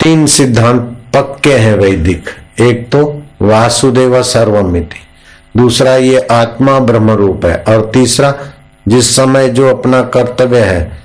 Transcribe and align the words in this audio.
तीन 0.00 0.24
सिद्धांत 0.26 0.80
पक्के 1.14 1.54
हैं 1.54 1.74
वैदिक। 1.76 2.28
एक 2.60 2.88
तो 2.92 3.02
वासुदेव 3.42 4.22
सर्वमिति, 4.22 5.00
दूसरा 5.56 5.94
ये 5.96 6.18
आत्मा 6.32 6.78
ब्रह्म 6.80 7.10
रूप 7.10 7.44
है, 7.44 7.56
और 7.68 7.90
तीसरा 7.94 8.34
जिस 8.88 9.14
समय 9.16 9.48
जो 9.48 9.68
अपना 9.68 10.02
कर्तव्य 10.14 10.60
है, 10.60 11.00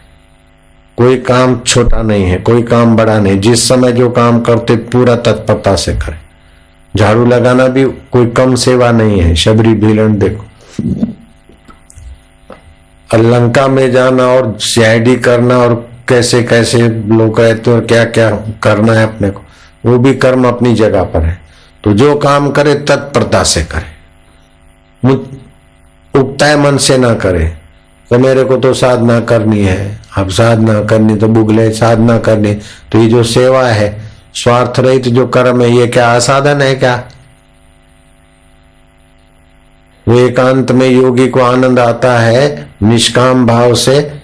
कोई 0.97 1.17
काम 1.19 1.59
छोटा 1.59 2.01
नहीं 2.01 2.25
है, 2.25 2.37
कोई 2.39 2.61
काम 2.63 2.95
बड़ा 2.95 3.17
नहीं, 3.19 3.39
जिस 3.39 3.67
समय 3.67 3.91
जो 3.91 4.09
काम 4.09 4.39
करते 4.41 4.75
पूरा 4.75 5.15
तत्परता 5.17 5.75
से 5.75 5.93
करें। 5.95 6.19
झाड़ू 6.93 7.25
लगाना 7.25 7.67
भी 7.67 7.83
कोई 8.11 8.27
कम 8.27 8.55
सेवा 8.55 8.91
नहीं 8.91 9.19
है, 9.21 9.35
शबरी 9.35 9.73
भीलन 9.75 10.17
देखो। 10.17 10.45
लंका 13.09 13.67
में 13.67 13.91
जाना 13.91 14.27
और 14.27 14.57
सीआईडी 14.59 15.15
करना 15.17 15.57
और 15.57 15.73
कैसे 16.09 16.43
कैसे 16.43 16.87
लोग 16.89 17.39
रहते 17.39 17.71
और 17.71 17.85
क्या 17.85 18.03
क्या 18.05 18.29
करना 18.63 18.93
है 18.93 19.03
अपने 19.03 19.29
को, 19.29 19.41
वो 19.85 19.97
भी 19.97 20.13
कर्म 20.15 20.47
अपनी 20.47 20.73
जगह 20.75 21.03
पर 21.03 21.21
है। 21.21 21.39
तो 21.83 21.93
जो 21.93 22.15
काम 22.15 22.49
करे 22.51 22.73
तत्परता 22.75 23.43
से 23.43 23.63
करे। 23.63 23.93
उगता 26.13 26.57
मन 26.57 26.77
से 26.77 26.97
ना 26.97 27.13
करे। 27.13 27.45
तो 28.11 28.19
मेरे 28.19 28.43
को 28.43 28.57
तो 28.57 28.73
साधना 28.73 29.19
करनी 29.19 29.61
है। 29.61 29.99
अब 30.17 30.29
साधना 30.29 30.83
करनी 30.83 31.15
तो 31.15 31.27
बुगले, 31.27 31.71
साधना 31.71 32.17
करनी। 32.17 32.53
तो 32.91 32.99
ये 32.99 33.09
जो 33.09 33.23
सेवा 33.23 33.67
है, 33.67 34.01
स्वार्थ 34.33 34.79
रहित 34.79 35.07
जो 35.07 35.27
कर्म 35.27 35.61
है, 35.61 35.69
ये 35.69 35.87
क्या 35.87 36.11
असाधन 36.15 36.61
है 36.61 36.75
क्या? 36.75 37.03
वो 40.07 40.19
एकांत 40.19 40.71
में 40.71 40.87
योगी 40.87 41.27
को 41.27 41.39
आनंद 41.39 41.79
आता 41.79 42.17
है, 42.19 42.69
निष्काम 42.83 43.45
भाव 43.45 43.73
से 43.75 44.21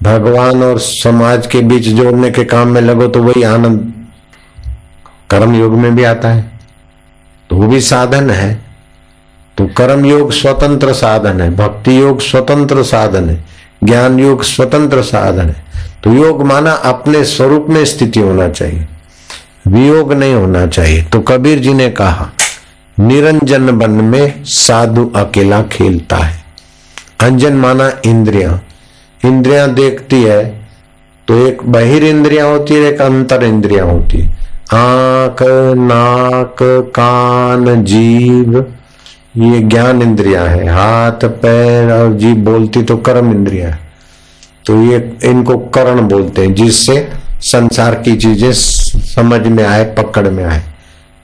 भगवान 0.00 0.62
और 0.62 0.78
समाज 0.78 1.46
के 1.46 1.60
बीच 1.60 1.88
जोड़ने 1.88 2.30
के 2.30 2.44
काम 2.44 2.68
में 2.68 2.80
लगो 2.80 3.06
तो 3.08 3.22
वही 3.22 3.42
आनंद 3.42 3.92
कर्म 5.30 5.54
योग 5.54 5.72
में 5.72 5.94
भी 5.96 6.04
आता 6.04 6.28
है। 6.28 6.50
तो 7.50 7.56
वो 7.56 7.66
भी 7.68 7.80
साधन 7.80 8.30
है। 8.30 8.54
तो 9.56 9.66
कर्म 9.76 10.04
योग 10.06 10.32
स्वतंत्र 10.32 10.92
साधन 10.92 11.40
है 11.40 11.50
भक्ति 11.56 11.98
योग 12.00 12.20
स्वतंत्र 12.20 12.82
साधन 12.82 13.28
है 13.30 13.44
ज्ञान 13.84 14.18
योग 14.20 14.42
स्वतंत्र 14.42 15.02
साधन 15.02 15.48
है। 15.48 15.64
तो 16.04 16.12
योग 16.12 16.42
माना 16.42 16.72
अपने 16.84 17.24
स्वरूप 17.24 17.66
में 17.68 17.84
स्थिति 17.84 18.20
होना 18.20 18.48
चाहिए, 18.48 18.86
वियोग 19.68 20.12
नहीं 20.12 20.34
होना 20.34 20.66
चाहिए। 20.66 21.02
तो 21.02 21.20
कबीर 21.20 21.58
जी 21.58 21.74
ने 21.74 21.88
कहा, 21.90 22.30
निरंजन 22.98 23.70
बन 23.70 23.90
में 23.90 24.44
साधु 24.44 25.10
अकेला 25.16 25.62
खेलता 25.62 26.16
है। 26.16 26.44
अंजन 27.20 27.56
माना 27.56 27.90
इंद्रिया 28.04 28.60
इंद्रिया 29.26 29.66
देखती 29.66 30.22
है 30.22 30.44
तो 31.28 31.46
एक 31.46 31.62
बहिर 31.66 32.04
इंद्रिया 32.04 32.44
होती 32.44 32.74
है, 32.74 32.80
एक 32.82 33.00
अंतर 33.00 33.44
इंद्रिया 33.44 33.84
होती 33.84 34.18
है। 34.18 34.28
आँख, 34.72 35.42
नाक, 35.78 36.56
कान, 36.94 37.84
जीव, 37.84 38.58
ये 39.36 39.58
ज्ञान 39.60 40.02
इंद्रिया 40.02 40.42
है। 40.42 40.68
हाथ, 40.68 41.24
पैर, 41.42 41.90
और 41.92 42.12
जीव 42.14 42.36
बोलती 42.44 42.82
तो 42.82 42.96
कर्म 42.96 43.30
इंद्रिया 43.30 43.68
है। 43.68 43.78
तो 44.66 44.82
ये 44.82 44.96
इनको 45.24 45.56
करण 45.74 46.00
बोलते 46.00 46.42
हैं, 46.42 46.54
जिससे 46.54 47.08
संसार 47.42 47.94
की 47.94 48.16
चीज़ें 48.16 48.52
समझ 48.52 49.40
में 49.40 49.64
आए, 49.64 49.84
पकड़ 49.94 50.28
में 50.28 50.44
आए। 50.44 50.62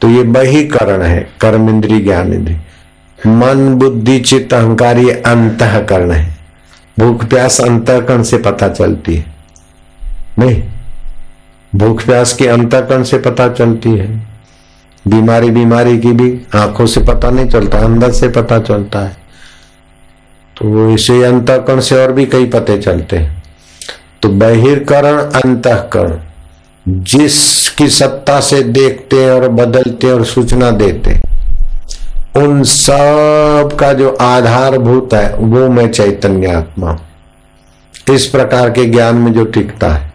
तो 0.00 0.08
ये 0.08 0.22
बही 0.22 0.64
करण 0.64 1.02
है, 1.02 1.26
कर्म 1.40 1.68
इंद्री 1.68 2.00
ज्ञान 2.00 2.32
इंद्री 2.32 2.56
मन, 3.18 3.74
बुद्धि, 3.74 4.18
चित्त, 4.20 4.54
अहंकार, 4.54 4.98
ये 4.98 5.12
अंतकरण 5.12 6.10
है। 6.10 6.41
भूख 7.02 7.24
प्यास 7.24 7.60
अंतकरण 7.60 8.22
से 8.22 8.38
पता 8.38 8.68
चलती 8.68 9.14
है। 9.14 9.34
नहीं, 10.38 10.62
भूख 11.76 12.04
प्यास 12.04 12.32
की 12.32 12.46
अंतकरण 12.46 13.02
से 13.02 13.18
पता 13.18 13.48
चलती 13.48 13.90
है। 13.90 14.26
बीमारी 15.08 15.50
बीमारी 15.50 15.98
की 15.98 16.12
भी 16.12 16.40
आँखों 16.54 16.86
से 16.86 17.00
पता 17.00 17.30
नहीं 17.30 17.48
चलता, 17.48 17.78
अंदर 17.78 18.12
से 18.12 18.28
पता 18.28 18.58
चलता 18.58 18.98
है। 18.98 19.16
तो 20.56 20.90
इसे 20.90 21.24
अंतकरण 21.24 21.80
से 21.80 22.06
और 22.06 22.12
भी 22.12 22.26
कई 22.26 22.46
पते 22.46 22.78
चलते 22.78 23.16
हैं। 23.16 23.42
तो 24.22 24.28
बहिर्करण, 24.28 25.18
अंतकरण, 25.18 26.18
जिसकी 26.88 27.88
सत्ता 27.88 28.40
से 28.40 28.62
देखते 28.62 29.30
और 29.30 29.48
बदलते 29.48 30.12
और 30.12 30.24
सूचना 30.24 30.70
देते 30.70 31.31
उन 32.36 32.62
सब 32.62 33.76
का 33.80 33.92
जो 33.92 34.16
आधारभूत 34.20 35.14
है, 35.14 35.36
वो 35.36 35.68
मैं 35.68 35.90
चैतन्य 35.90 36.52
आत्मा 36.52 36.98
इस 38.12 38.26
प्रकार 38.26 38.70
के 38.70 38.84
ज्ञान 38.84 39.14
में 39.14 39.32
जो 39.32 39.44
टिकता 39.44 39.88
है, 39.88 40.12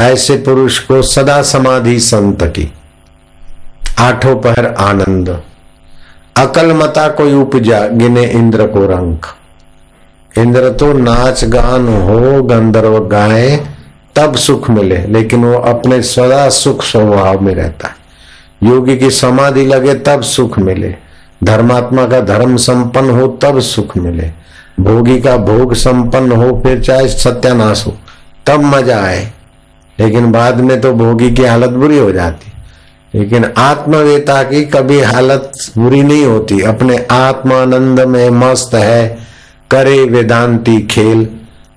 ऐसे 0.00 0.36
पुरुष 0.36 0.78
को 0.78 1.02
सदा 1.02 1.42
समाधि 1.42 2.00
संत 2.00 2.42
की। 2.42 2.72
आठों 3.98 4.36
पहर 4.36 4.66
आनंद। 4.66 5.42
अकल 6.36 6.72
मता 6.72 7.08
कोई 7.08 7.34
उपजा, 7.34 7.86
गिने 7.86 8.24
इंद्र 8.24 8.66
को 8.66 8.86
रंक 8.86 9.26
इंद्र 10.38 10.70
तो 10.72 10.92
नाच 10.92 11.44
गान 11.44 11.88
हो, 11.88 12.42
गंधर्व 12.42 12.98
गाए, 12.98 13.66
तब 14.16 14.36
सुख 14.36 14.70
मिले, 14.70 14.98
लेकिन 14.98 15.44
वो 15.44 15.58
अपने 15.58 16.02
सदा 16.02 16.48
सुख 16.48 16.82
स्वभाव 16.82 17.40
में 17.40 17.54
रहता 17.54 17.88
है। 17.88 17.96
योगी 18.62 18.96
की 18.96 19.10
समाधि 19.10 19.66
लगे, 19.66 19.94
तब 19.94 20.22
सुख 20.22 20.58
मिले। 20.58 21.07
धर्मात्मा 21.44 22.06
का 22.06 22.20
धर्म 22.20 22.56
संपन्न 22.56 23.10
हो, 23.10 23.26
तब 23.26 23.60
सुख 23.60 23.96
मिले। 23.96 24.30
भोगी 24.80 25.20
का 25.20 25.36
भोग 25.36 25.74
संपन्न 25.74 26.32
हो, 26.32 26.60
फिर 26.62 26.80
चाहे 26.80 27.08
सत्यानाश 27.08 27.84
हो, 27.86 27.96
तब 28.46 28.60
मज़ा 28.60 29.02
आए। 29.02 29.30
लेकिन 30.00 30.32
बाद 30.32 30.56
में 30.56 30.80
तो 30.80 30.92
भोगी 30.92 31.30
की 31.30 31.44
हालत 31.44 31.70
बुरी 31.70 31.98
हो 31.98 32.12
जाती। 32.12 32.52
लेकिन 33.18 33.44
आत्मवेता 33.56 34.42
की 34.42 34.64
कभी 34.64 35.00
हालत 35.00 35.52
बुरी 35.78 36.02
नहीं 36.02 36.24
होती। 36.24 36.60
अपने 36.60 37.06
आत्मानंद 37.10 38.00
में 38.00 38.30
मस्त 38.30 38.74
है, 38.74 39.18
करे 39.70 40.04
वेदांती 40.04 40.80
खेल। 40.80 41.28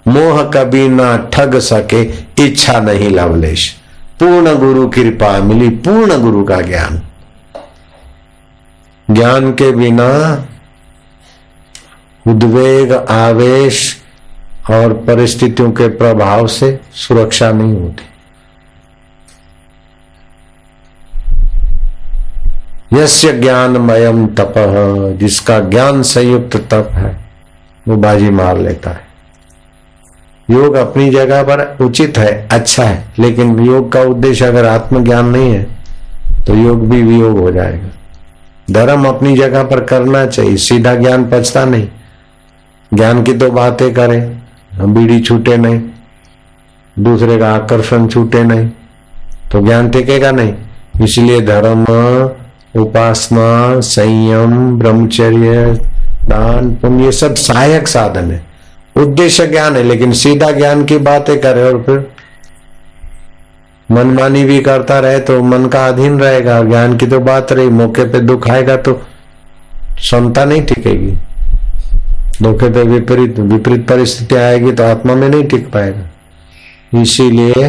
मोह 0.07 0.43
कभी 0.43 0.87
ना 0.87 1.17
ठग 1.17 1.59
सके, 1.59 2.03
इच्छा 2.45 2.79
नहीं 2.79 3.09
लवलेश। 3.09 3.75
पूर्ण 4.19 4.55
गुरु 4.55 4.87
कृपा 4.87 5.39
मिली, 5.39 5.69
पूर्ण 5.69 6.17
गुरु 6.17 6.43
का 6.43 6.61
ज्ञान। 6.61 7.01
ज्ञान 9.13 9.51
के 9.53 9.71
बिना 9.71 10.07
उद्वेग, 12.25 12.91
आवेश 12.93 13.97
और 14.71 14.93
परिस्थितियों 15.07 15.71
के 15.71 15.87
प्रभाव 15.89 16.47
से 16.47 16.79
सुरक्षा 16.93 17.51
नहीं 17.51 17.75
होती। 17.75 18.05
यस्य 22.93 23.31
ज्ञानमयम 23.33 24.25
तप, 24.27 24.53
जिसका 25.19 25.59
ज्ञान 25.59 26.01
संयुक्त 26.03 26.57
तप 26.71 26.89
है, 26.93 27.15
वो 27.85 27.95
बाजी 27.95 28.29
मार 28.29 28.57
लेता 28.57 28.91
है। 28.91 29.09
योग 30.49 30.75
अपनी 30.75 31.09
जगह 31.09 31.43
पर 31.43 31.77
उचित 31.81 32.17
है 32.17 32.47
अच्छा 32.47 32.83
है, 32.83 33.05
लेकिन 33.19 33.59
योग 33.59 33.91
का 33.91 34.01
उद्देश्य 34.01 34.45
अगर 34.45 34.65
आत्मज्ञान 34.65 35.25
नहीं 35.25 35.53
है 35.53 35.63
तो 36.47 36.55
योग 36.55 36.89
भी 36.89 37.01
वियोग 37.01 37.37
हो 37.39 37.51
जाएगा। 37.51 37.89
धर्म 38.71 39.05
अपनी 39.05 39.35
जगह 39.37 39.63
पर 39.63 39.83
करना 39.85 40.25
चाहिए, 40.25 40.57
सीधा 40.57 40.93
ज्ञान 40.95 41.23
पचता 41.29 41.63
नहीं। 41.65 41.87
ज्ञान 42.91 43.23
की 43.23 43.33
तो 43.33 43.49
बातें 43.51 43.93
करें, 43.93 44.41
बीड़ी 44.83 45.19
छूटे 45.19 45.57
नहीं, 45.57 45.81
दूसरे 46.97 47.37
का 47.37 47.53
आकर्षण 47.53 48.07
छूटे 48.07 48.43
नहीं 48.43 48.69
तो 49.51 49.61
ज्ञान 49.61 49.89
टिकेगा 49.89 50.31
नहीं। 50.31 50.53
इसलिए 51.03 51.41
धर्म, 51.41 51.85
उपासना, 52.75 53.79
संयम, 53.79 54.79
ब्रह्मचर्य, 54.79 55.65
दान, 56.23 56.69
पुण्य, 56.75 57.03
ये 57.05 57.11
सब 57.11 57.35
सहायक 57.35 57.87
साधन 57.87 58.31
है। 58.31 58.41
उद्देश्य 58.95 59.47
ज्ञान 59.47 59.75
है, 59.75 59.83
लेकिन 59.83 60.11
सीधा 60.13 60.51
ज्ञान 60.51 60.83
की 60.85 60.97
बातें 60.99 61.39
करे 61.41 61.63
और 61.63 61.81
फिर 61.81 61.99
मनमानी 63.91 64.43
भी 64.43 64.59
करता 64.61 64.99
रहे 64.99 65.19
तो 65.19 65.41
मन 65.43 65.65
का 65.67 65.85
अधीन 65.87 66.19
रहेगा। 66.19 66.61
ज्ञान 66.63 66.97
की 66.97 67.07
तो 67.07 67.19
बात 67.21 67.51
रही 67.51 67.69
मौके 67.71 68.05
पे 68.11 68.19
दुख 68.21 68.49
आएगा 68.49 68.75
तो 68.77 68.93
क्षमता 69.95 70.45
नहीं 70.45 70.61
टिकेगी। 70.65 71.11
मौके 72.41 72.69
पे 72.69 72.83
विपरीत 72.83 73.39
विपरीत 73.39 73.87
परिस्थिति 73.87 74.35
आएगी 74.35 74.71
तो 74.71 74.83
आत्मा 74.83 75.15
में 75.15 75.27
नहीं 75.29 75.43
टिक 75.45 75.71
पाएगा। 75.71 77.01
इसीलिए 77.01 77.67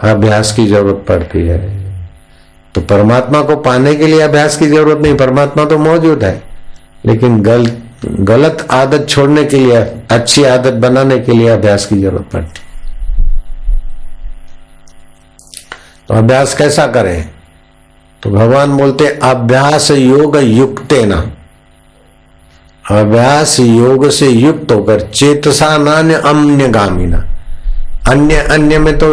अभ्यास 0.00 0.52
की 0.52 0.66
ज़रूरत 0.66 1.04
पड़ती 1.08 1.46
है। 1.46 1.60
तो 2.74 2.80
परमात्मा 2.80 3.42
को 3.42 3.56
पाने 3.60 3.94
के 3.94 4.06
लिए 4.06 4.20
अभ्यास 4.20 4.56
की 4.56 4.66
ज़रूरत 4.66 5.02
नहीं 5.02 5.16
परमात्मा 5.16 5.64
तो 5.64 5.78
मौजूद 5.78 6.24
है। 6.24 6.42
लेकिन 7.06 7.40
गल, 7.42 7.66
गलत 8.04 8.66
आदत 8.70 9.06
छोड़ने 9.08 9.44
के 9.44 9.58
लिए 9.58 9.80
अच्छी 10.10 10.44
आदत 10.46 10.72
बनाने 10.82 11.18
के 11.18 11.32
लिए 11.32 11.48
अभ्यास 11.48 11.86
की 11.86 12.00
ज़रूरत 12.00 12.28
पड़ती 12.32 12.60
तो 16.12 16.16
अभ्यास 16.16 16.54
कैसा 16.54 16.86
करें? 16.86 17.28
तो 18.22 18.30
भगवान 18.30 18.76
बोलते, 18.76 19.06
अभ्यास 19.22 19.90
योग 19.90 20.36
युक्त 20.36 20.92
ना। 20.92 21.16
अभ्यास 22.90 23.60
योग 23.60 24.08
से 24.10 24.28
युक्त 24.28 24.72
होकर 24.72 25.00
चेतसा 25.00 25.76
नान्य 25.78 26.14
अन्य 26.14 26.68
गामी 26.68 27.04
अन्य 28.10 28.36
अन्य 28.36 28.78
में 28.78 28.98
तो 28.98 29.06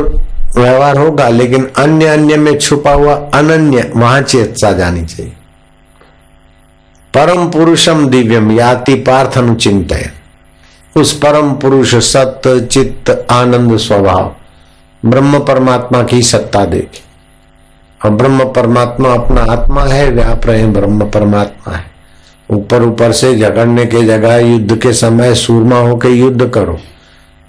व्यवहार 0.57 0.97
होगा, 0.97 1.29
लेकिन 1.29 1.69
अन्य 1.77 2.05
अन्य 2.05 2.37
में 2.37 2.57
छुपा 2.57 2.91
हुआ 2.91 3.15
अनन्य 3.33 3.91
वहाँ 3.95 4.21
चेतसा 4.21 4.71
जानी 4.71 5.05
चाहिए। 5.05 5.31
परम 7.13 7.49
पुरुषम 7.49 8.07
दिव्यम 8.07 8.51
याति 8.51 8.95
पार्थन 8.95 9.55
चिंतन 9.55 10.99
उस 10.99 11.17
परम 11.17 11.53
पुरुष 11.53 11.95
सत्य, 11.95 12.59
चित्त, 12.61 13.27
आनंद, 13.31 13.77
स्वभाव। 13.77 14.35
ब्रह्म 15.05 15.39
परमात्मा 15.39 16.03
की 16.03 16.21
सत्ता 16.21 16.65
देखी। 16.65 17.03
और 18.05 18.11
ब्रह्म 18.11 18.45
परमात्मा 18.45 19.13
अपना 19.13 19.41
आत्मा 19.41 19.83
है, 19.83 20.09
व्याप 20.09 20.45
रहे, 20.45 20.67
ब्रह्म 20.67 21.09
परमात्मा 21.09 21.75
है। 21.75 21.85
ऊपर 22.51 22.83
ऊपर 22.83 23.11
से 23.11 23.35
झगड़ने 23.35 23.85
के 23.85 24.05
जगह 24.05 24.35
युद्ध 24.35 24.77
के 24.77 24.93
समय 24.93 25.35
सूरमा 25.35 25.79
होकर 25.79 26.09
युद्ध 26.09 26.49
करो। 26.49 26.79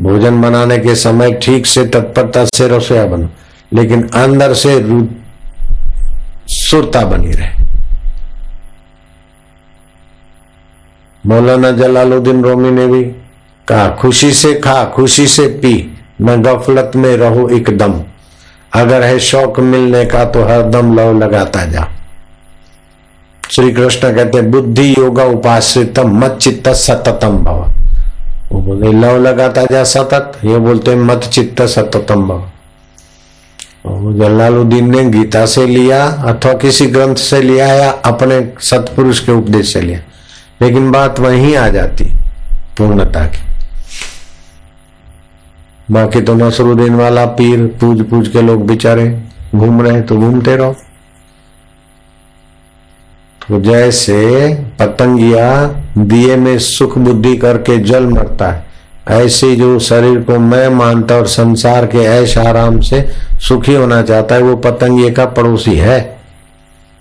भोजन 0.03 0.43
बनाने 0.43 0.79
के 0.79 0.95
समय 0.95 1.33
ठीक 1.33 1.67
से 1.67 1.87
तत्परता 1.87 2.45
से 2.45 2.69
रसोया 2.69 3.07
बनो। 3.07 3.29
लेकिन 3.73 4.09
अंदर 4.09 4.55
से 4.55 4.83
सुरता 6.49 7.05
बनी 7.05 7.33
रहे। 7.33 7.65
मौलाना 11.27 11.71
जलालुद्दीन 11.71 12.43
रोमी 12.43 12.71
ने 12.71 12.87
भी 12.87 13.05
कहा, 13.69 13.89
खुशी 13.89 14.33
से 14.33 14.55
खा, 14.55 14.85
खुशी 14.85 15.27
से 15.27 15.47
पी। 15.47 16.00
न 16.21 16.43
गफलत 16.43 16.93
में 16.97 17.17
रहो 17.17 17.49
एकदम। 17.49 18.03
अगर 18.73 19.03
है 19.03 19.19
शौक 19.19 19.61
मिलने 19.61 20.05
का 20.05 20.25
तो 20.25 20.43
हर 20.43 20.63
दम 20.63 20.99
लव 20.99 21.19
लगाता 21.19 21.65
जा। 21.65 21.89
श्री 23.51 23.73
कृष्ण 23.73 24.15
कहते 24.15 24.43
बुद्धि 24.43 24.93
योगा 24.93 25.25
उपाश्रित 25.25 25.99
मत 25.99 26.39
चित्त 26.41 26.69
सततम 26.69 27.39
भव। 27.39 27.73
वो 28.53 28.61
बोले, 28.61 28.93
लव 28.93 29.19
लगाता 29.19 29.65
जा 29.65 29.85
सतत? 29.85 30.33
ये 30.45 30.59
बोलते 30.59 30.97
मत 30.97 31.19
चित्त 31.19 31.63
सततम 31.63 32.29
भव। 32.29 32.45
जलालुद्दीन 34.19 34.97
ने 34.97 35.05
गीता 35.05 35.47
से 35.47 35.67
लिया, 35.67 36.07
अथवा 36.07 36.53
किसी 36.53 36.87
ग्रंथ 36.87 37.17
से 37.17 37.43
लिया 37.43 37.67
या 37.67 37.91
अपने 37.91 38.53
सतपुरुष 38.61 39.19
के 39.19 39.33
उपदेश 39.33 39.73
से 39.73 39.81
लिया। 39.81 40.01
लेकिन 40.63 40.91
बात 40.91 41.21
वहीं 41.21 41.57
आ 41.57 41.69
जाती 41.69 42.05
पूर्णता 42.79 43.25
की। 43.25 43.50
बाकी 45.91 46.21
तो 46.21 46.35
नसरुद्दीन 46.35 46.95
वाला 46.95 47.25
पीर 47.39 47.67
पूज 47.81 48.03
पूज 48.09 48.29
के 48.29 48.43
लोग 48.43 48.67
बेचारे 48.67 49.07
घूम 49.55 49.81
रहे 49.83 50.01
तो 50.01 50.17
घूमते 50.17 50.57
रहो। 50.57 50.73
तो 53.41 53.61
जैसे 53.61 54.49
पतंगिया 54.81 55.67
दिए 55.99 56.37
में 56.37 56.59
सुख 56.59 56.97
बुद्धि 56.99 57.37
करके 57.37 57.79
जल 57.79 58.07
मरता 58.07 58.51
है, 58.51 58.67
ऐसे 59.11 59.55
जो 59.57 59.79
शरीर 59.79 60.21
को 60.23 60.39
मैं 60.39 60.69
मानता 60.69 61.17
और 61.17 61.27
संसार 61.27 61.87
के 61.87 61.99
ऐश 61.99 62.37
आराम 62.39 62.81
से 62.81 63.03
सुखी 63.41 63.75
होना 63.75 64.01
चाहता 64.03 64.35
है, 64.35 64.43
वो 64.43 64.57
पतंगिए 64.57 65.11
का 65.11 65.27
पड़ोसी 65.27 65.75
है। 65.77 65.99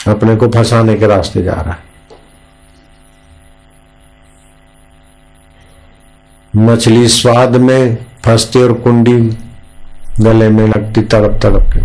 अपने 0.08 0.36
को 0.36 0.48
फंसाने 0.48 0.96
के 0.96 1.08
रास्ते 1.08 1.44
जा 1.44 1.54
रहा 1.54 1.72
है। 1.72 1.88
मछली 6.54 7.08
स्वाद 7.08 7.56
में 7.58 7.98
फंसती 8.24 8.62
और 8.62 8.74
कुंडी 8.74 9.18
गले 10.20 10.50
में 10.50 10.68
लगती 10.68 11.02
तड़प 11.04 11.40
तड़प 11.44 11.70
के। 11.74 11.80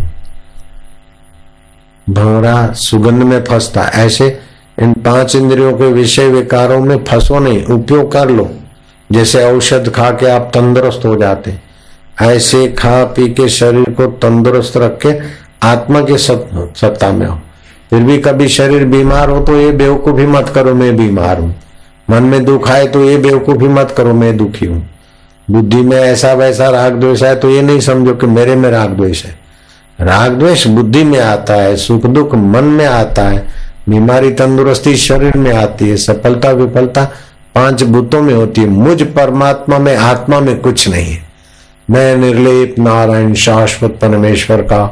भंवरा 2.07 2.73
सुगंध 2.73 3.23
में 3.23 3.43
फंसता। 3.45 3.83
ऐसे 3.97 4.27
इन 4.79 4.93
पाँच 5.05 5.35
इंद्रियों 5.37 5.73
के 5.73 5.93
विषय 5.93 6.29
विकारों 6.29 6.81
में 6.81 6.97
फंसो 7.05 7.39
नहीं, 7.39 7.65
उपयोग 7.65 8.11
कर 8.13 8.31
लो। 8.31 8.51
जैसे 9.11 9.45
औषध 9.45 9.93
खा 9.95 10.11
के 10.11 10.27
आप 10.27 10.51
तंदुरुस्त 10.55 11.05
हो 11.07 11.15
जाते। 11.17 11.55
ऐसे 12.23 12.67
खा 12.69 13.05
पी 13.07 13.29
के 13.31 13.49
शरीर 13.51 13.91
को 13.91 14.07
तंदुरुस्त 14.19 14.77
रख 14.77 14.99
के 15.07 15.13
आत्मा 15.63 16.01
के 16.01 16.19
सत्ता 16.19 17.11
में 17.13 17.27
हो। 17.27 17.39
फिर 17.91 18.03
भी 18.03 18.19
कभी 18.19 18.49
शरीर 18.49 18.85
बीमार 18.87 19.31
हो 19.31 19.41
तो 19.41 19.57
ये 19.57 19.71
बेवकूफ़ी 19.73 20.27
मत 20.27 20.49
करो, 20.49 20.75
मैं 20.75 20.97
बीमार 20.97 21.39
हूँ। 21.39 21.55
मन 22.09 22.23
में 22.23 22.45
दुख 22.45 22.69
आए 22.71 22.87
तो 22.87 23.05
ये 23.05 23.17
बेवकूफ़ी 23.19 23.69
मत 23.69 23.95
करो, 23.97 24.15
मैं 24.15 24.37
दुखी 24.37 24.67
हूँ। 24.67 24.89
बुद्धि 25.49 25.77
में 25.77 25.97
ऐसा 25.97 26.33
वैसा 26.33 26.69
राग 26.71 26.95
द्वेष 26.95 27.23
है 27.23 27.35
तो 27.37 27.51
ये 27.51 27.63
नहीं 27.63 27.81
समझो 27.81 28.15
कि 28.15 28.27
मेरे 28.27 28.55
में 28.57 28.71
राग 28.71 28.91
द्वेष 28.91 29.25
है। 29.25 29.35
राग 29.99 30.33
द्वेष 30.33 30.67
बुद्धि 30.67 31.03
में 31.05 31.19
आता 31.21 31.55
है, 31.55 31.77
सुख 31.77 32.07
दुख 32.07 32.35
मन 32.35 32.65
में 32.65 32.87
आता 32.87 33.23
है, 33.23 33.47
बीमारी 33.89 34.31
तंदुरुस्ती 34.33 34.97
शरीर 34.97 35.37
में 35.37 35.53
आती 35.55 35.89
है, 35.89 35.97
सफलता 35.97 36.51
विफलता 36.53 37.05
पाँच 37.55 37.83
भूतों 37.85 38.23
में 38.23 38.33
होती 38.35 38.61
है, 38.61 38.67
मुझ 38.69 39.03
परमात्मा 39.03 39.79
में, 39.79 39.95
आत्मा 39.97 40.41
में 40.41 40.59
कुछ 40.61 40.89
नहीं 40.89 41.13
है। 41.13 41.23
मैं 41.89 42.17
निर्लेप, 42.17 42.75
नारायण, 42.79 43.35
शाश्वत, 43.35 43.99
परमेश्वर 44.03 44.63
का 44.63 44.83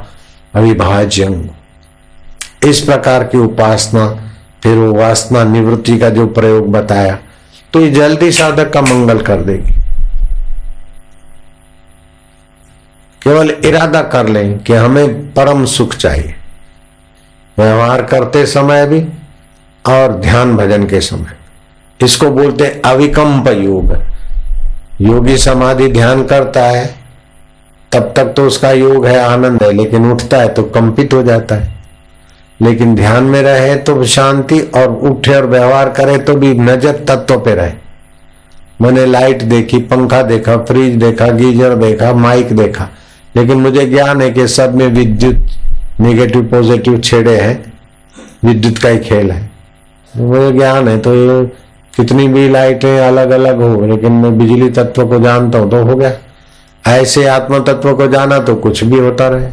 अविभाज्य 0.55 1.51
इस 2.65 2.81
प्रकार 2.81 3.25
की 3.25 3.39
उपासना, 3.39 4.07
फिर 4.63 4.77
वो 4.77 4.93
वासना 4.95 5.45
निवृत्ति 5.45 5.99
का 5.99 6.09
जो 6.11 6.27
प्रयोग 6.29 6.71
बताया 6.73 7.19
तो 7.75 7.81
ये 7.81 7.91
जल्दी 7.91 8.31
साधक 8.33 8.71
का 8.71 8.81
मंगल 8.83 9.21
कर 9.21 9.41
देगी। 9.43 9.82
केवल 13.23 13.51
इरादा 13.65 14.03
कर 14.03 14.29
लें 14.29 14.59
कि 14.59 14.73
हमें 14.73 15.33
परम 15.33 15.65
सुख 15.65 15.95
चाहिए। 15.97 16.35
व्यवहार 17.59 18.03
करते 18.03 18.45
समय 18.47 18.87
भी 18.87 19.01
और 19.85 20.13
ध्यान 20.13 20.57
भजन 20.57 20.87
के 20.87 21.01
समय। 21.01 21.37
इसको 22.01 22.31
बोलते 22.31 22.67
अविकम्प 22.85 23.49
योग। 23.49 23.93
योगी 25.01 25.37
समाधि 25.39 25.89
ध्यान 25.89 26.25
करता 26.25 26.65
है, 26.65 26.85
तब 27.93 28.13
तक 28.17 28.33
तो 28.37 28.47
उसका 28.47 28.71
योग 28.71 29.07
है, 29.07 29.19
आनंद 29.19 29.63
है, 29.63 29.71
लेकिन 29.73 30.11
उठता 30.13 30.37
है 30.37 30.49
तो 30.49 30.63
कंपित 30.65 31.15
हो 31.15 31.23
जाता 31.23 31.55
है। 31.55 31.71
लेकिन 32.61 32.95
ध्यान 32.95 33.25
में 33.25 33.41
रहे 33.43 33.75
तो 33.77 34.05
शांति 34.07 34.61
और 34.75 34.89
उठे 35.03 35.35
और 35.35 35.47
व्यवहार 35.47 35.91
करे 35.91 36.17
तो 36.19 36.35
भी 36.35 36.53
नज़र 36.55 37.05
तत्व 37.09 37.39
पे 37.41 37.55
रहे। 37.55 37.73
मैंने 38.81 39.07
लाइट 39.07 39.43
देखी, 39.43 39.79
पंखा 39.79 40.23
देखा, 40.23 40.57
फ्रिज 40.59 40.95
देखा, 40.95 41.27
गीजर 41.29 41.75
देखा, 41.77 42.13
माइक 42.13 42.53
देखा 42.57 42.89
लेकिन 43.37 43.61
मुझे 43.61 43.87
ज्ञान 43.87 44.23
है 44.23 44.31
कि 44.31 44.47
सब 44.49 44.75
में 44.75 44.87
विद्युत 44.87 46.01
नेगेटिव 46.01 46.43
पॉजिटिव 46.43 46.99
छेड़े 46.99 47.37
हैं। 47.37 47.73
विद्युत 48.45 48.79
का 48.79 48.89
ही 48.89 48.99
खेल 48.99 49.31
है। 49.31 49.51
मुझे 50.15 50.51
ज्ञान 50.53 50.89
है 50.89 50.99
तो 50.99 51.13
कितनी 51.97 52.29
भी 52.29 52.49
लाइटें 52.49 53.01
अलग 53.01 53.31
अलग 53.31 53.61
हो, 53.63 53.87
लेकिन 53.87 54.13
मैं 54.13 54.39
बिजली 54.39 54.69
तत्व 54.71 55.07
को 55.09 55.19
जानता 55.19 55.59
हूँ 55.59 55.71
तो 55.71 55.83
हो 55.85 55.97
गया। 55.97 56.13
ऐसे 56.89 57.27
आत्म 57.27 57.59
तत्व 57.65 57.93
को 57.97 58.07
जाना 58.07 58.39
तो 58.39 58.55
कुछ 58.55 58.85
भी 58.85 58.99
होता 58.99 59.29
रहे। 59.29 59.51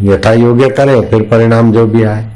यथा 0.00 0.32
योग्य 0.32 0.68
करे, 0.68 1.00
फिर 1.00 1.22
परिणाम 1.22 1.72
जो 1.72 1.86
भी 1.86 2.02
आए। 2.02 2.30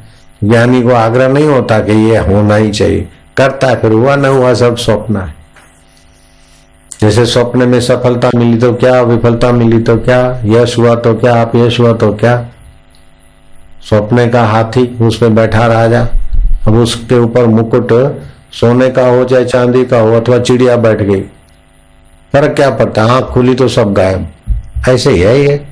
ज्ञानी 0.44 0.82
को 0.82 0.90
आग्रह 0.90 1.28
नहीं 1.28 1.46
होता 1.46 1.78
कि 1.78 1.92
ये 1.92 2.18
होना 2.18 2.56
ही 2.56 2.70
चाहिए। 2.70 3.08
करता 3.36 3.66
है, 3.66 3.76
फिर 3.76 3.92
हुआ 3.92 4.16
न 4.16 4.24
हुआ 4.24 4.54
सब 4.54 4.76
स्वप्न 4.76 5.16
है। 5.16 5.34
जैसे 7.00 7.26
स्वप्न 7.26 7.68
में 7.68 7.80
सफलता 7.80 8.30
मिली 8.36 8.58
तो 8.58 8.72
क्या, 8.74 9.02
विफलता 9.02 9.52
मिली 9.52 9.78
तो 9.78 9.96
क्या, 9.96 10.40
यश 10.44 10.78
हुआ 10.78 10.94
तो 10.94 11.14
क्या 11.14 11.34
आप 11.34 11.56
यश 11.56 11.80
हुआ 11.80 11.92
तो 11.92 12.12
क्या? 12.12 12.48
स्वप्न 13.88 14.30
का 14.30 14.44
हाथी 14.44 14.98
उसमें 15.00 15.34
बैठा 15.34 15.66
राजा 15.66 16.08
अब 16.66 16.74
उसके 16.74 17.18
ऊपर 17.18 17.46
मुकुट 17.46 17.92
सोने 18.52 18.90
का 18.90 19.06
हो 19.06 19.24
चाहे 19.24 19.44
चांदी 19.44 19.84
का 19.84 19.98
हो 19.98 20.20
अथवा 20.20 20.38
चिड़िया 20.38 20.76
बैठ 20.76 21.02
गई। 21.02 21.20
फ़र्क 22.32 22.56
क्या 22.56 22.70
पड़ता? 22.70 23.04
आँख 23.04 23.24
खुली 23.24 23.54
तो 23.54 23.68
सब 23.68 23.92
गायब। 23.92 24.28
ऐसे 24.88 25.10
ही 25.10 25.20
है 25.20 25.40
ये। 25.40 25.66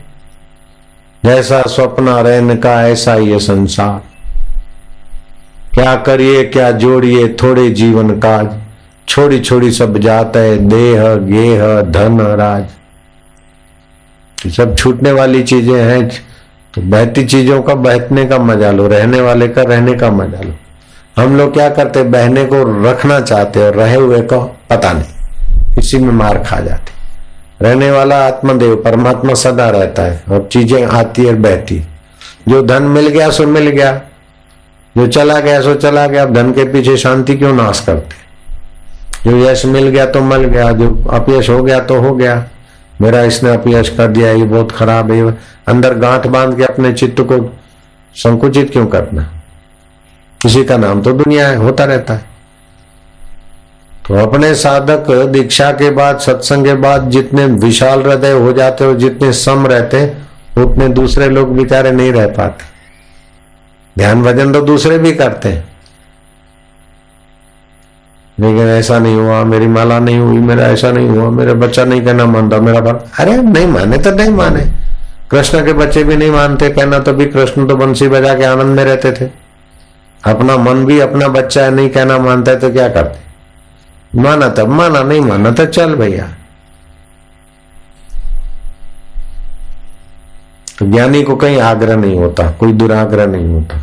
जैसा 1.25 1.63
स्वप्न 1.63 2.09
रहन 2.09 2.57
का, 2.57 2.89
ऐसा 2.89 3.15
ही 3.15 3.39
संसार। 3.39 4.03
क्या 5.75 5.97
करिए, 5.97 6.45
क्या 6.45 6.71
जोड़िए, 6.71 7.29
थोड़े 7.29 7.71
जीवन 7.71 8.11
काज। 8.11 8.49
छोड़ी 9.09 9.39
छोड़ी 9.41 9.71
सब 9.73 9.99
जात 9.99 10.37
है, 10.37 10.57
देह, 10.59 11.15
गेह, 11.27 11.81
धन, 11.83 12.21
राज। 12.39 12.65
सब 14.39 14.75
छूटने 14.77 15.13
वाली 15.13 15.43
चीज़ें 15.45 15.75
हैं 15.75 16.09
तो 16.75 16.83
बहती 16.85 17.25
चीज़ों 17.27 17.61
का 17.63 17.75
बहतने 17.77 18.25
का 18.27 18.39
मज़ा 18.41 18.71
लो, 18.71 18.87
रहने 18.89 19.21
वाले 19.21 19.49
का 19.49 19.63
रहने 19.65 19.95
का 19.95 20.11
मज़ा 20.13 20.41
लो। 20.41 20.55
हम 21.17 21.37
लोग 21.37 21.53
क्या 21.53 21.69
करते 21.71 22.03
बहने 22.05 22.45
को 22.47 22.63
रखना 22.83 23.21
चाहते 23.21 23.61
और 23.61 23.75
रहे 23.75 23.95
हुए 23.97 24.21
को 24.23 24.41
पता 24.71 24.93
नहीं, 24.93 25.79
इसी 25.79 25.99
में 25.99 26.13
मार 26.15 26.39
खा 26.45 26.61
जाते 26.61 27.65
रहने 27.65 27.91
वाला 27.91 28.17
आत्मदेव, 28.27 28.75
परमात्मा 28.77 29.35
सदा 29.37 29.69
रहता 29.71 30.03
है, 30.03 30.23
और 30.29 30.49
चीज़ें 30.53 30.85
आती 30.85 31.25
है 31.25 31.35
बहती 31.43 31.83
जो 32.49 32.63
धन 32.65 32.83
मिल 32.85 33.09
गया, 33.09 33.31
सो 33.31 33.47
मिल 33.47 33.69
गया, 33.69 33.93
जो 34.95 35.07
चला 35.09 35.41
गया, 35.41 35.61
सो 35.61 35.75
चला 35.77 36.07
गया 36.07 36.25
धन 36.27 36.53
के 36.53 36.65
पीछे 36.73 36.97
शांति 36.99 37.37
क्यों 37.37 37.53
नाश 37.55 37.81
करते 37.81 38.25
जो 39.27 39.37
यश 39.37 39.67
मिल 39.67 39.89
गया 39.89 40.07
तो 40.07 40.21
मिल 40.21 40.45
गया, 40.45 40.73
जो 40.73 41.05
अपयश 41.11 41.51
हो 41.51 41.63
गया 41.63 41.81
तो 41.81 42.01
हो 42.01 42.15
गया। 42.15 42.45
मेरा 43.01 43.23
इसने 43.23 43.55
अपयश 43.55 43.89
कर 43.89 44.07
दिया, 44.07 44.31
ये 44.31 44.45
बहुत 44.45 44.73
खराब 44.73 45.13
है। 45.13 45.39
अंदर 45.67 45.95
गांठ 45.95 46.27
बाँध 46.27 46.57
के 46.57 46.65
अपने 46.65 46.93
चित्त 46.93 47.21
को 47.21 47.59
संकुचित 48.15 48.71
क्यों 48.73 48.87
करना? 48.87 49.33
किसी 50.43 50.65
का 50.65 50.77
नाम 50.77 51.03
तो 51.03 51.13
दुनिया 51.13 51.49
है, 51.49 51.57
होता 51.57 51.85
रहता 51.85 52.15
है। 52.15 52.25
तो 54.09 54.15
अपने 54.15 54.55
साधक 54.55 55.05
दीक्षा 55.11 55.71
के 55.71 55.91
बाद, 55.91 56.19
सत्संग 56.19 56.65
के 56.65 56.75
बाद 56.75 57.11
जितने 57.11 57.47
विशाल 57.47 58.03
हृदय 58.03 58.33
हो 58.33 58.53
जाते 58.53 58.85
हो 58.85 58.95
जितने 58.95 59.33
सम 59.33 59.67
रहते, 59.67 60.15
उतने 60.59 60.89
दूसरे 60.89 61.29
लोग 61.29 61.57
बेचारे 61.57 61.91
नहीं 61.91 62.13
रह 62.13 62.27
पाते। 62.27 62.65
ध्यान 63.99 64.23
भजन 64.23 64.53
तो 64.53 64.61
दूसरे 64.61 64.99
भी 64.99 65.13
करते 65.13 65.49
हैं। 65.49 65.76
लेकिन 68.41 68.69
ऐसा 68.69 68.99
नहीं 68.99 69.15
हुआ, 69.15 69.45
मेरी 69.45 69.67
माला 69.67 69.99
नहीं 69.99 70.19
हुई, 70.19 70.39
मेरा 70.39 70.63
ऐसा 70.63 70.91
नहीं 70.93 71.09
हुआ, 71.09 71.31
मेरा 71.31 71.55
बच्चा 71.55 71.85
नहीं 71.85 72.05
कहना 72.05 72.25
मानता, 72.27 72.59
मेरा 72.59 72.81
बाप 72.81 73.07
अरे 73.19 73.37
नहीं 73.37 73.67
माने 73.67 73.99
तो 73.99 74.11
नहीं 74.11 74.31
माने। 74.31 74.65
कृष्ण 75.31 75.65
के 75.65 75.73
बच्चे 75.73 76.05
भी 76.05 76.17
नहीं 76.17 76.31
मानते, 76.31 76.71
कहना 76.71 76.99
तो 76.99 77.13
भी 77.13 77.27
कृष्ण 77.27 77.67
तो 77.67 77.77
बंसी 77.77 78.09
बजा 78.09 78.35
के 78.35 78.45
आनंद 78.45 78.77
में 78.77 78.85
रहते 78.85 79.13
थे। 79.13 79.31
अपना 80.25 80.57
मन 80.57 80.85
भी 80.85 81.01
अपना 81.01 81.29
बच्चा 81.29 81.65
है, 81.65 81.71
नहीं 81.71 81.89
कहना 81.91 82.19
मानता 82.19 82.53
है 82.53 82.59
तो 82.59 82.71
क्या 82.71 82.89
करते? 82.89 83.27
माना 84.21 84.49
तब, 84.49 84.69
माना 84.69 85.03
नहीं 85.03 85.21
माना 85.21 85.51
तो 85.51 85.67
चल 85.67 85.95
भैया। 85.95 86.29
तो 90.79 90.87
ज्ञानी 90.87 91.23
को 91.23 91.37
कहीं 91.37 91.61
आग्रह 91.61 91.97
नहीं 91.97 92.19
होता, 92.19 92.51
कोई 92.51 92.73
दुराग्रह 92.73 93.27
नहीं 93.27 93.49
होता। 93.49 93.81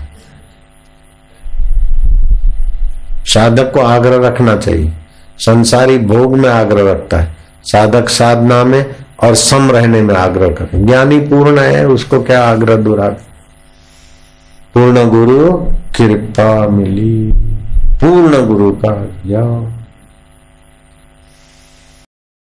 साधक 3.34 3.72
को 3.74 3.80
आग्रह 3.80 4.28
रखना 4.28 4.58
चाहिए। 4.58 4.94
संसारी 5.38 5.98
भोग 5.98 6.38
में 6.38 6.50
आग्रह 6.50 6.92
रखता 6.92 7.18
है। 7.18 7.36
साधक 7.64 8.10
साधना 8.10 8.64
में 8.64 8.96
और 9.24 9.36
सम 9.36 9.72
रहने 9.72 10.02
में 10.02 10.16
आग्रह 10.16 10.48
कर 10.48 10.70
ज्ञानी 10.76 11.20
पूर्ण 11.20 11.60
है, 11.60 11.88
उसको 11.88 12.24
क्या 12.24 12.46
आग्रह 12.48 12.76
दुरा? 12.76 13.10
पूर्ण 14.74 15.10
गुरु, 15.10 15.58
कृपा 15.98 16.68
मिली। 16.68 17.32
पूर्ण 17.94 18.46
गुरु 18.46 18.72
का 18.72 19.06
जाओ 19.30 19.68